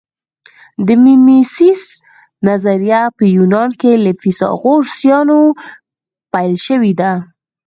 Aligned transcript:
د 0.85 0.87
میمیسیس 1.03 1.81
نظریه 2.47 3.01
په 3.17 3.23
یونان 3.35 3.69
کې 3.79 3.91
له 4.03 4.11
فیثاغورثیانو 4.23 5.39
پیل 6.33 6.53
شوې 6.67 6.93
ده 6.99 7.11